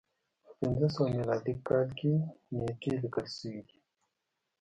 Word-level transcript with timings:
په 0.45 0.51
پنځه 0.59 0.87
سوه 0.95 1.07
میلادي 1.17 1.53
کال 1.67 1.87
کې 1.99 2.11
نېټې 2.55 2.91
لیکل 3.03 3.25
شوې 3.37 3.61
دي. 3.67 3.77